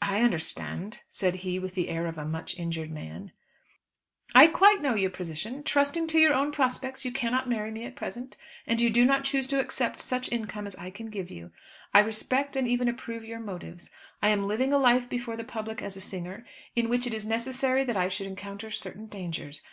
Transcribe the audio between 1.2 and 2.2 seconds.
he, with the air of